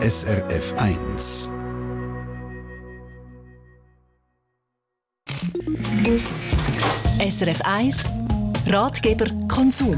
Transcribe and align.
SRF 0.00 0.74
1. 0.78 1.52
SRF 7.18 7.60
1 7.64 8.08
Ratgeber 8.68 9.26
Konsum. 9.48 9.96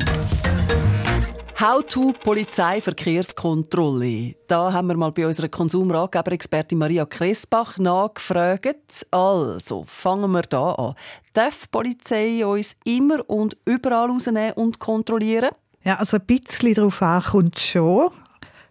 How 1.60 1.84
to 1.86 2.14
Polizeiverkehrskontrolle. 2.14 4.36
Da 4.48 4.72
haben 4.72 4.88
wir 4.88 4.96
mal 4.96 5.13
bei 5.13 5.26
unserer 5.26 5.50
Konsumratgeber-Expertin 5.50 6.78
Maria 6.78 7.04
Kressbach 7.04 7.76
nachgefragt. 7.76 9.06
Also, 9.10 9.85
fangen 9.85 10.30
wir 10.30 10.44
da 10.44 10.72
an. 10.72 10.94
Darf 11.35 11.64
die 11.64 11.69
Polizei 11.71 12.46
uns 12.46 12.74
immer 12.85 13.28
und 13.28 13.54
überall 13.67 14.08
rausnehmen 14.08 14.54
und 14.54 14.78
kontrollieren? 14.78 15.51
Ja, 15.85 15.96
also 15.96 16.16
ein 16.16 16.24
bisschen 16.24 16.73
darauf 16.73 17.02
ankommt 17.02 17.60
schon. 17.60 18.09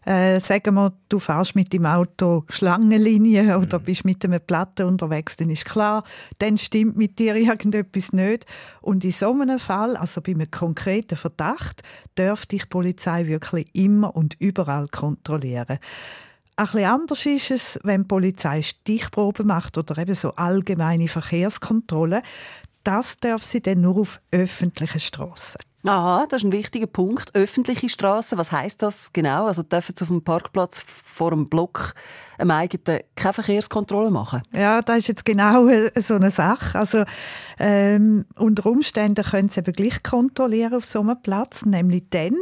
Äh, 0.05 0.39
sagen 0.39 0.75
wir, 0.75 0.93
du 1.09 1.19
fährst 1.19 1.55
mit 1.55 1.73
dem 1.73 1.85
Auto 1.85 2.43
Schlangenlinie 2.49 3.57
oder 3.59 3.79
mhm. 3.79 3.83
bist 3.83 4.05
mit 4.05 4.23
einem 4.23 4.39
Platte 4.39 4.87
unterwegs, 4.87 5.37
dann 5.37 5.49
ist 5.49 5.65
klar, 5.65 6.03
dann 6.39 6.57
stimmt 6.57 6.97
mit 6.97 7.19
dir 7.19 7.35
irgendetwas 7.35 8.13
nicht. 8.13 8.45
Und 8.81 9.03
in 9.03 9.11
so 9.11 9.31
einem 9.31 9.59
Fall, 9.59 9.97
also 9.97 10.21
bei 10.21 10.31
einem 10.31 10.49
konkreten 10.49 11.17
Verdacht, 11.17 11.81
dürfte 12.17 12.57
die 12.57 12.65
Polizei 12.65 13.27
wirklich 13.27 13.69
immer 13.73 14.15
und 14.15 14.35
überall 14.39 14.87
kontrollieren. 14.87 15.79
Ein 16.55 16.65
bisschen 16.65 16.85
anders 16.85 17.25
ist 17.25 17.51
es, 17.51 17.79
wenn 17.83 18.01
die 18.01 18.07
Polizei 18.07 18.61
Stichproben 18.61 19.47
macht 19.47 19.77
oder 19.77 19.97
eben 19.97 20.15
so 20.15 20.35
allgemeine 20.35 21.07
Verkehrskontrollen. 21.07 22.21
Das 22.83 23.17
darf 23.17 23.43
sie 23.43 23.61
dann 23.61 23.81
nur 23.81 23.97
auf 23.97 24.19
öffentlichen 24.31 24.99
Strassen. 24.99 25.59
Aha, 25.85 26.25
das 26.27 26.41
ist 26.41 26.45
ein 26.45 26.51
wichtiger 26.51 26.87
Punkt. 26.87 27.33
Öffentliche 27.35 27.87
Straßen, 27.87 28.37
was 28.37 28.51
heißt 28.51 28.81
das 28.81 29.13
genau? 29.13 29.45
Also 29.45 29.63
dürfen 29.63 29.95
Sie 29.95 30.03
auf 30.03 30.09
dem 30.09 30.23
Parkplatz 30.23 30.83
vor 30.85 31.31
einem 31.31 31.47
Block 31.47 31.93
einem 32.37 32.51
eigenen 32.51 33.01
keine 33.15 33.33
Verkehrskontrolle 33.33 34.11
machen? 34.11 34.41
Ja, 34.53 34.81
das 34.81 34.99
ist 34.99 35.07
jetzt 35.07 35.25
genau 35.25 35.69
so 35.95 36.15
eine 36.15 36.31
Sache. 36.31 36.77
Also 36.77 37.05
ähm, 37.59 38.25
unter 38.35 38.65
Umständen 38.69 39.23
können 39.23 39.47
Sie 39.47 39.59
eben 39.61 39.73
gleich 39.73 40.03
kontrollieren 40.03 40.73
auf 40.73 40.85
so 40.85 40.99
einem 40.99 41.21
Platz, 41.21 41.65
nämlich 41.65 42.03
dann, 42.09 42.35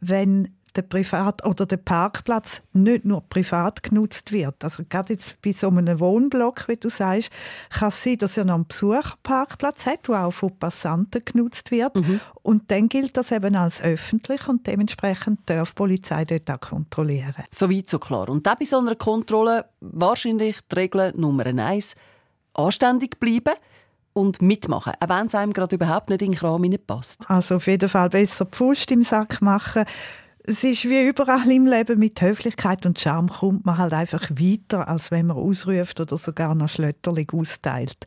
wenn 0.00 0.55
der 0.76 0.82
Privat 0.82 1.44
oder 1.46 1.66
der 1.66 1.78
Parkplatz 1.78 2.62
nicht 2.72 3.04
nur 3.04 3.22
privat 3.22 3.82
genutzt 3.82 4.32
wird. 4.32 4.62
Also 4.62 4.82
gerade 4.88 5.14
jetzt 5.14 5.40
bei 5.42 5.52
so 5.52 5.68
einem 5.68 5.98
Wohnblock, 6.00 6.68
wie 6.68 6.76
du 6.76 6.90
sagst, 6.90 7.30
kann 7.70 7.88
es 7.88 8.02
sein, 8.02 8.18
dass 8.18 8.36
er 8.36 8.44
noch 8.44 8.54
einen 8.54 8.66
Besucherparkplatz 8.66 9.86
hat, 9.86 10.08
der 10.08 10.26
auch 10.26 10.32
von 10.32 10.58
Passanten 10.58 11.24
genutzt 11.24 11.70
wird. 11.70 11.94
Mhm. 11.96 12.20
Und 12.42 12.70
dann 12.70 12.88
gilt 12.88 13.16
das 13.16 13.32
eben 13.32 13.56
als 13.56 13.80
öffentlich 13.82 14.46
und 14.48 14.66
dementsprechend 14.66 15.40
darf 15.46 15.70
die 15.70 15.74
Polizei 15.74 16.24
dort 16.24 16.50
auch 16.50 16.60
kontrollieren. 16.60 17.34
So 17.52 17.70
weit, 17.70 17.88
so 17.88 17.98
klar. 17.98 18.28
Und 18.28 18.46
auch 18.46 18.54
bei 18.54 18.64
so 18.64 18.78
einer 18.78 18.94
Kontrolle 18.94 19.66
wahrscheinlich 19.80 20.58
die 20.70 20.76
Regel 20.76 21.12
Nummer 21.16 21.46
eins, 21.46 21.96
anständig 22.54 23.18
bleiben 23.18 23.54
und 24.12 24.40
mitmachen, 24.40 24.94
auch 24.98 25.08
wenn 25.08 25.26
es 25.26 25.34
einem 25.34 25.52
gerade 25.52 25.76
überhaupt 25.76 26.08
nicht 26.08 26.22
in 26.22 26.30
den 26.30 26.38
Kram 26.38 26.64
passt. 26.86 27.28
Also 27.28 27.56
auf 27.56 27.66
jeden 27.66 27.88
Fall 27.88 28.08
besser 28.08 28.46
Pfust 28.46 28.90
im 28.90 29.04
Sack 29.04 29.42
machen 29.42 29.84
es 30.48 30.62
ist 30.62 30.84
wie 30.88 31.08
überall 31.08 31.50
im 31.50 31.66
Leben 31.66 31.98
mit 31.98 32.20
Höflichkeit 32.20 32.86
und 32.86 33.00
Charme 33.00 33.28
kommt 33.28 33.66
man 33.66 33.78
halt 33.78 33.92
einfach 33.92 34.30
weiter, 34.30 34.88
als 34.88 35.10
wenn 35.10 35.26
man 35.26 35.36
ausruft 35.36 35.98
oder 35.98 36.16
sogar 36.18 36.54
noch 36.54 36.68
Schlötterling 36.68 37.30
austeilt. 37.32 38.06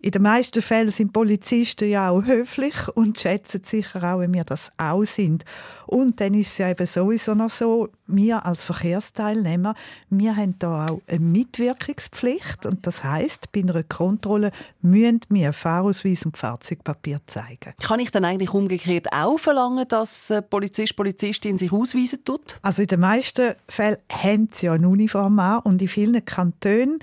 In 0.00 0.12
den 0.12 0.22
meisten 0.22 0.62
Fällen 0.62 0.90
sind 0.90 1.12
Polizisten 1.12 1.88
ja 1.88 2.10
auch 2.10 2.24
höflich 2.24 2.74
und 2.94 3.18
schätzen 3.18 3.62
sicher 3.64 4.14
auch, 4.14 4.20
wenn 4.20 4.32
wir 4.32 4.44
das 4.44 4.70
auch 4.76 5.04
sind. 5.04 5.44
Und 5.86 6.20
dann 6.20 6.34
ist 6.34 6.52
es 6.52 6.58
ja 6.58 6.70
eben 6.70 6.86
sowieso 6.86 7.34
noch 7.34 7.50
so, 7.50 7.88
wir 8.06 8.46
als 8.46 8.62
Verkehrsteilnehmer, 8.62 9.74
wir 10.08 10.36
haben 10.36 10.56
da 10.60 10.86
auch 10.86 11.02
eine 11.08 11.18
Mitwirkungspflicht 11.18 12.64
und 12.64 12.86
das 12.86 13.02
heißt, 13.02 13.50
bei 13.50 13.60
einer 13.60 13.82
Kontrolle 13.82 14.52
müssen 14.82 15.20
wir 15.30 15.52
Fahrausweis 15.52 16.24
und 16.24 16.36
Fahrzeugpapier 16.36 17.20
zeigen. 17.26 17.74
Kann 17.82 17.98
ich 17.98 18.12
dann 18.12 18.24
eigentlich 18.24 18.54
umgekehrt 18.54 19.08
auch 19.10 19.38
verlangen, 19.38 19.86
dass 19.88 20.32
Polizist, 20.48 20.94
Polizistin 20.94 21.58
sich 21.58 21.72
ausweisen 21.80 22.24
tut? 22.24 22.58
Also 22.62 22.82
in 22.82 22.88
den 22.88 23.00
meisten 23.00 23.54
Fällen 23.68 23.98
haben 24.10 24.48
sie 24.52 24.66
ja 24.66 24.72
eine 24.72 24.88
Uniform 24.88 25.38
an 25.38 25.60
und 25.60 25.80
in 25.82 25.88
vielen 25.88 26.24
Kantonen 26.24 26.98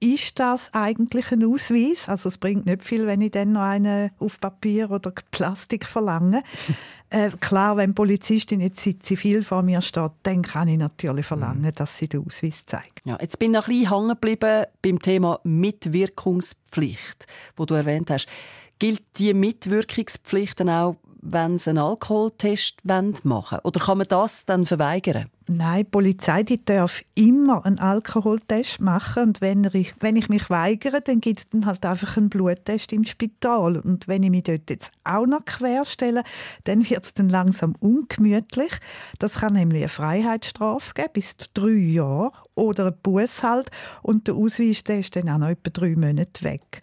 ist 0.00 0.38
das 0.38 0.72
eigentlich 0.74 1.32
ein 1.32 1.44
Ausweis? 1.44 2.08
Also 2.08 2.28
es 2.28 2.38
bringt 2.38 2.66
nicht 2.66 2.84
viel, 2.84 3.06
wenn 3.06 3.20
ich 3.20 3.30
dann 3.30 3.52
noch 3.52 3.62
einen 3.62 4.10
auf 4.18 4.40
Papier 4.40 4.90
oder 4.90 5.12
Plastik 5.30 5.86
verlange. 5.86 6.42
äh, 7.10 7.30
klar, 7.40 7.76
wenn 7.76 7.90
die 7.90 7.94
Polizistin 7.94 8.60
jetzt 8.60 8.86
zivil 9.02 9.42
vor 9.42 9.62
mir 9.62 9.80
steht, 9.80 10.12
dann 10.22 10.42
kann 10.42 10.68
ich 10.68 10.78
natürlich 10.78 11.26
verlangen, 11.26 11.62
mhm. 11.62 11.74
dass 11.74 11.96
sie 11.96 12.08
den 12.08 12.24
Ausweis 12.26 12.66
zeigt. 12.66 13.00
Ja, 13.04 13.16
jetzt 13.20 13.38
bin 13.38 13.52
ich 13.52 13.58
noch 13.58 13.68
ein 13.68 13.72
bisschen 13.72 13.90
hängen 13.90 14.08
geblieben 14.08 14.66
beim 14.82 15.00
Thema 15.00 15.40
Mitwirkungspflicht, 15.44 17.26
wo 17.56 17.64
du 17.64 17.74
erwähnt 17.74 18.10
hast. 18.10 18.26
Gilt 18.78 19.02
die 19.16 19.32
Mitwirkungspflicht 19.32 20.60
dann 20.60 20.68
auch 20.68 20.96
wenn 21.20 21.58
sie 21.58 21.70
einen 21.70 21.78
Alkoholtest 21.78 22.84
machen 22.84 23.24
wollen? 23.24 23.60
Oder 23.64 23.80
kann 23.80 23.98
man 23.98 24.06
das 24.08 24.44
dann 24.46 24.66
verweigern? 24.66 25.26
Nein, 25.48 25.84
die 25.84 25.90
Polizei 25.90 26.42
die 26.42 26.64
darf 26.64 27.02
immer 27.14 27.64
einen 27.64 27.78
Alkoholtest 27.78 28.80
machen 28.80 29.22
und 29.22 29.40
wenn 29.40 29.68
ich, 29.72 29.94
wenn 30.00 30.16
ich 30.16 30.28
mich 30.28 30.50
weigere, 30.50 31.00
dann 31.00 31.20
gibt 31.20 31.38
es 31.38 31.48
dann 31.48 31.66
halt 31.66 31.86
einfach 31.86 32.16
einen 32.16 32.30
Bluttest 32.30 32.92
im 32.92 33.04
Spital 33.04 33.76
und 33.76 34.08
wenn 34.08 34.24
ich 34.24 34.30
mich 34.30 34.42
dort 34.42 34.68
jetzt 34.68 34.90
auch 35.04 35.24
noch 35.24 35.44
querstelle, 35.44 36.24
dann 36.64 36.88
wird 36.88 37.04
es 37.04 37.14
dann 37.14 37.28
langsam 37.28 37.76
ungemütlich. 37.78 38.72
Das 39.20 39.34
kann 39.34 39.52
nämlich 39.52 39.82
eine 39.82 39.88
Freiheitsstrafe 39.88 40.94
geben, 40.94 41.12
bis 41.12 41.36
zu 41.36 41.46
drei 41.54 41.70
Jahre 41.70 42.32
oder 42.56 42.86
ein 42.86 42.96
Buß 43.04 43.44
halt 43.44 43.70
und 44.02 44.26
der 44.26 44.34
Ausweis 44.34 44.82
ist 44.82 45.14
dann 45.14 45.28
auch 45.28 45.38
noch 45.38 45.48
etwa 45.48 45.70
drei 45.70 45.94
Monate 45.94 46.42
weg. 46.42 46.82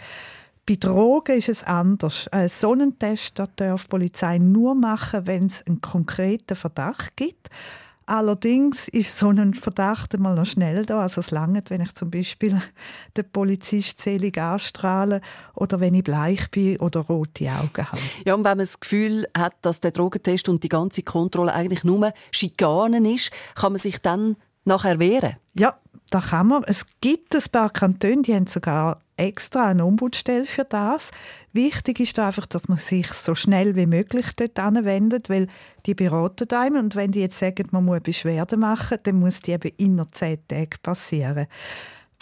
Bei 0.65 0.75
Drogen 0.75 1.37
ist 1.37 1.49
es 1.49 1.63
anders. 1.63 2.29
Einen 2.29 2.47
Sonnentest 2.47 3.37
darf 3.37 3.49
die 3.83 3.87
Polizei 3.89 4.37
nur 4.37 4.75
machen, 4.75 5.27
wenn 5.27 5.47
es 5.47 5.65
einen 5.67 5.81
konkreten 5.81 6.55
Verdacht 6.55 7.17
gibt. 7.17 7.49
Allerdings 8.05 8.87
ist 8.87 9.17
so 9.17 9.29
ein 9.29 9.53
Verdacht 9.53 10.13
einmal 10.13 10.35
noch 10.35 10.45
schnell 10.45 10.85
da. 10.85 11.01
Also 11.01 11.19
es 11.19 11.31
langt, 11.31 11.69
wenn 11.69 11.81
ich 11.81 11.93
zum 11.93 12.11
Beispiel 12.11 12.61
den 13.17 13.29
Polizist 13.31 13.99
selig 13.99 14.37
anstrahle 14.37 15.19
oder 15.53 15.81
wenn 15.81 15.95
ich 15.95 16.03
bleich 16.03 16.49
bin 16.51 16.77
oder 16.77 17.01
rote 17.01 17.49
Augen 17.49 17.85
habe. 17.85 18.01
Ja, 18.25 18.33
und 18.33 18.45
wenn 18.45 18.51
man 18.51 18.59
das 18.59 18.79
Gefühl 18.79 19.27
hat, 19.37 19.55
dass 19.61 19.81
der 19.81 19.91
Drogentest 19.91 20.47
und 20.47 20.63
die 20.63 20.69
ganze 20.69 21.03
Kontrolle 21.03 21.53
eigentlich 21.53 21.83
nur 21.83 22.13
Schikanen 22.31 23.03
ist, 23.03 23.31
kann 23.55 23.73
man 23.73 23.79
sich 23.79 23.99
dann 23.99 24.37
nachher 24.63 24.99
wehren? 24.99 25.35
Ja, 25.55 25.77
da 26.09 26.21
kann 26.21 26.47
man. 26.47 26.63
Es 26.65 26.85
gibt 27.01 27.35
ein 27.35 27.43
paar 27.51 27.69
Kantone, 27.69 28.21
die 28.21 28.33
haben 28.33 28.47
sogar 28.47 29.02
extra 29.17 29.67
eine 29.67 29.85
Ombudsstelle 29.85 30.45
für 30.45 30.65
das. 30.65 31.11
Wichtig 31.51 31.99
ist 31.99 32.19
einfach, 32.19 32.45
dass 32.45 32.67
man 32.67 32.77
sich 32.77 33.07
so 33.13 33.35
schnell 33.35 33.75
wie 33.75 33.85
möglich 33.85 34.27
dort 34.35 34.59
anwendet, 34.59 35.29
weil 35.29 35.47
die 35.85 35.93
beraten 35.93 36.49
einem 36.51 36.85
und 36.85 36.95
wenn 36.95 37.11
die 37.11 37.21
jetzt 37.21 37.39
sagen, 37.39 37.67
man 37.71 37.85
muss 37.85 38.01
Beschwerde 38.01 38.57
machen, 38.57 38.97
dann 39.03 39.19
muss 39.19 39.39
die 39.39 39.51
eben 39.51 39.71
innerhalb 39.77 40.15
zehn 40.15 40.47
Tagen 40.47 40.77
passieren 40.81 41.47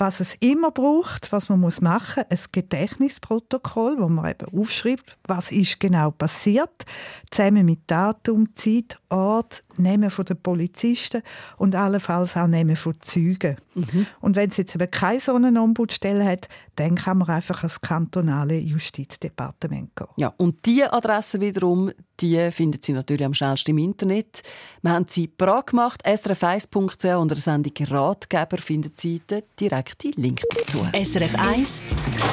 was 0.02 0.20
es 0.20 0.36
immer 0.40 0.72
braucht, 0.72 1.32
was 1.32 1.48
man 1.48 1.60
muss 1.60 1.80
machen, 1.80 2.24
ein 2.28 2.40
Gedächtnisprotokoll, 2.52 3.98
wo 4.00 4.10
man 4.10 4.32
eben 4.32 4.60
aufschreibt, 4.60 5.16
was 5.28 5.52
ist 5.52 5.80
genau 5.80 6.10
passiert, 6.10 6.86
zusammen 7.30 7.68
mit 7.68 7.82
Datum, 7.86 8.56
Zeit, 8.56 8.98
Ort, 9.10 9.62
Namen 9.82 10.10
von 10.10 10.26
den 10.26 10.38
Polizisten 10.38 11.22
und 11.58 11.76
allenfalls 11.76 12.36
auch 12.38 12.48
Namen 12.48 12.76
von 12.76 12.96
Zeugen. 13.02 13.58
Mhm. 13.76 14.06
Und 14.20 14.36
wenn 14.36 14.50
es 14.50 14.58
jetzt 14.58 14.76
eben 14.76 14.90
keine 14.90 15.20
so 15.20 15.34
eine 15.34 15.62
Ombudsstelle 15.62 16.26
hat, 16.26 16.48
dann 16.76 16.96
kann 16.96 17.20
man 17.20 17.30
einfach 17.30 17.60
ans 17.60 17.82
kantonale 17.82 18.58
Justizdepartement 18.58 19.96
gehen. 19.96 20.08
Ja, 20.18 20.34
und 20.38 20.66
diese 20.66 20.92
Adresse 20.92 21.40
wiederum, 21.40 21.92
die 22.20 22.52
findet 22.52 22.86
Sie 22.86 22.94
natürlich 22.94 23.26
am 23.26 23.34
schnellsten 23.34 23.72
im 23.72 23.78
Internet. 23.80 24.44
Wir 24.82 24.92
haben 24.92 25.06
sie 25.08 25.28
parat 25.28 25.68
gemacht. 25.68 26.06
srf1.ch 26.06 27.16
unter 27.16 27.36
der 27.36 27.42
Sendung 27.42 27.74
Ratgeber 27.88 28.58
findet 28.58 29.00
Sie 29.00 29.20
den 29.20 29.44
direkten 29.60 30.12
Link 30.14 30.42
dazu. 30.56 30.86
SRF 30.94 31.36
1 31.36 31.84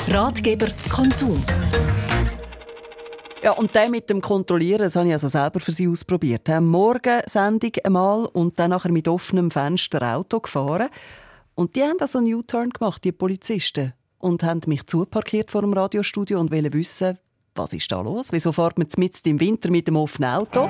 Ratgeber 0.09 0.69
Konsum. 0.91 1.43
Ja, 3.43 3.53
und 3.53 3.75
der 3.75 3.89
mit 3.89 4.11
dem 4.11 4.21
Kontrollieren, 4.21 4.81
das 4.81 4.97
habe 4.97 5.07
ich 5.07 5.13
also 5.13 5.29
selber 5.29 5.61
für 5.61 5.71
Sie 5.71 5.87
ausprobiert. 5.87 6.49
Am 6.51 6.67
Morgen 6.67 7.21
Sendung 7.27 7.71
einmal 7.85 8.27
und 8.27 8.59
dann 8.59 8.71
nachher 8.71 8.91
mit 8.91 9.07
offenem 9.07 9.51
Fenster 9.51 10.17
Auto 10.17 10.41
gefahren. 10.41 10.89
Und 11.55 11.77
die 11.77 11.83
haben 11.83 11.99
also 12.01 12.19
einen 12.19 12.35
U-Turn 12.35 12.71
gemacht, 12.71 13.05
die 13.05 13.13
Polizisten. 13.13 13.95
Und 14.19 14.43
haben 14.43 14.61
mich 14.67 14.87
zuparkiert 14.87 15.53
vor 15.53 15.61
dem 15.61 15.73
Radiostudio 15.73 16.41
und 16.41 16.51
wollen 16.51 16.73
wissen, 16.73 17.19
was 17.55 17.73
ist 17.73 17.91
da 17.93 18.01
los? 18.01 18.29
Wieso 18.33 18.51
fährt 18.53 18.79
man 18.79 18.89
mitten 18.97 19.29
im 19.29 19.41
Winter 19.41 19.71
mit 19.71 19.87
dem 19.87 19.97
offenen 19.97 20.31
Auto? 20.31 20.69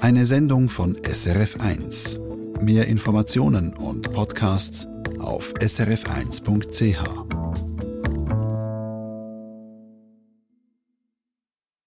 Eine 0.00 0.24
Sendung 0.24 0.68
von 0.68 0.96
SRF1. 0.96 2.20
Mehr 2.60 2.86
Informationen 2.86 3.74
und 3.74 4.12
Podcasts 4.12 4.86
auf 5.18 5.52
srf1.ch. 5.54 7.43